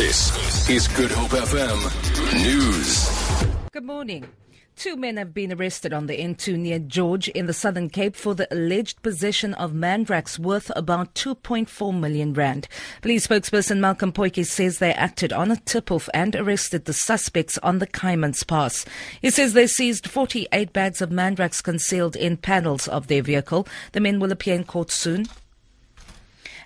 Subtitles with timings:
[0.00, 3.70] This is Good Hope FM News.
[3.70, 4.26] Good morning.
[4.74, 8.34] Two men have been arrested on the N2 near George in the Southern Cape for
[8.34, 12.66] the alleged possession of mandrax worth about 2.4 million rand.
[13.02, 17.78] Police spokesperson Malcolm Pojie says they acted on a tip-off and arrested the suspects on
[17.78, 18.86] the Kaaimans Pass.
[19.20, 23.68] He says they seized 48 bags of mandrax concealed in panels of their vehicle.
[23.92, 25.26] The men will appear in court soon.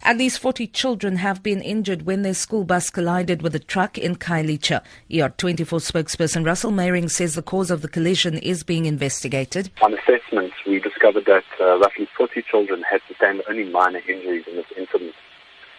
[0.06, 3.96] At least 40 children have been injured when their school bus collided with a truck
[3.96, 4.82] in Khayelitsha.
[5.10, 9.70] ER24 spokesperson Russell Meiring says the cause of the collision is being investigated.
[9.80, 14.56] On assessment, we discovered that uh, roughly 40 children had sustained only minor injuries in
[14.56, 15.14] this incident.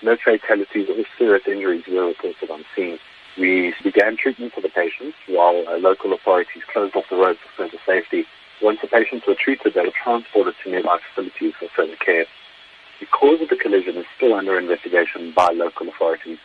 [0.02, 2.98] No fatalities or serious injuries were reported on scene.
[3.38, 7.70] We began treatment for the patients while uh, local authorities closed off the road for
[7.70, 8.26] further safety.
[8.60, 12.26] Once the patients were treated, they were transported to nearby facilities for further care.
[13.00, 16.38] The cause of the collision is still under investigation by local authorities.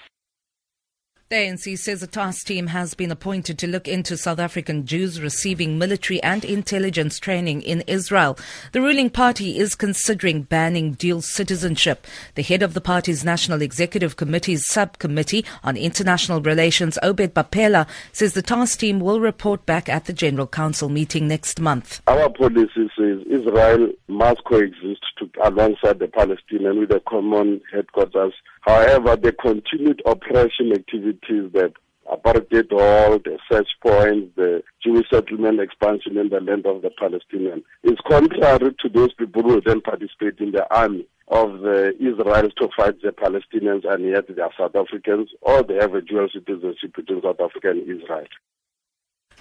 [1.30, 5.20] The ANC says a task team has been appointed to look into South African Jews
[5.20, 8.36] receiving military and intelligence training in Israel.
[8.72, 12.04] The ruling party is considering banning dual citizenship.
[12.34, 18.32] The head of the party's National Executive Committee's subcommittee on international relations, Obed Bapela, says
[18.32, 22.02] the task team will report back at the General Council meeting next month.
[22.08, 28.32] Our policy says Israel must coexist to, alongside the Palestinians with a common headquarters.
[28.62, 31.72] However, the continued oppression activity activities that
[32.10, 37.62] apartheid hold, the search points, the Jewish settlement expansion in the land of the Palestinians
[37.82, 42.68] is contrary to those people who then participate in the army of the Israel to
[42.76, 46.94] fight the Palestinians and yet they are South Africans or they have a dual citizenship
[46.96, 48.26] between South Africa and Israel.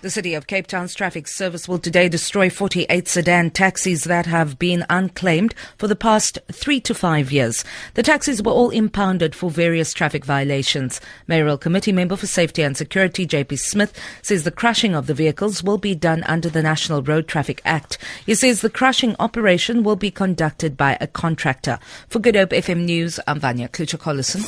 [0.02, 4.58] The City of Cape Town's traffic service will today destroy 48 sedan taxis that have
[4.58, 7.66] been unclaimed for the past three to five years.
[7.96, 11.02] The taxis were all impounded for various traffic violations.
[11.28, 15.62] Mayoral Committee member for Safety and Security, JP Smith, says the crushing of the vehicles
[15.64, 17.98] will be done under the National Road Traffic Act.
[18.26, 21.78] He says the crushing operation will be conducted by a contractor.
[22.08, 24.48] For Good Hope FM News, I'm Vanya Klucher-Collison.